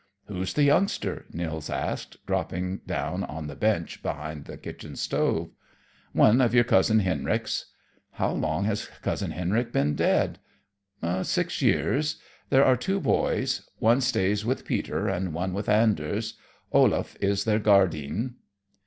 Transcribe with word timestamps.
"Who's 0.25 0.53
the 0.55 0.63
youngster?" 0.63 1.27
Nils 1.31 1.69
asked, 1.69 2.25
dropping 2.25 2.77
down 2.87 3.23
on 3.23 3.45
the 3.45 3.55
bench 3.55 4.01
behind 4.01 4.45
the 4.45 4.57
kitchen 4.57 4.95
stove. 4.95 5.51
"One 6.11 6.41
of 6.41 6.55
your 6.55 6.63
Cousin 6.63 7.01
Henrik's." 7.01 7.67
"How 8.13 8.31
long 8.31 8.63
has 8.63 8.87
Cousin 9.03 9.29
Henrik 9.29 9.71
been 9.71 9.93
dead?" 9.93 10.39
"Six 11.21 11.61
years. 11.61 12.15
There 12.49 12.65
are 12.65 12.75
two 12.75 12.99
boys. 12.99 13.69
One 13.77 14.01
stays 14.01 14.43
with 14.43 14.65
Peter 14.65 15.07
and 15.07 15.35
one 15.35 15.53
with 15.53 15.69
Anders. 15.69 16.33
Olaf 16.71 17.15
is 17.21 17.43
their 17.43 17.59
guardeen." 17.59 18.37